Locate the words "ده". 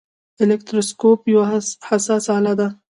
2.59-2.67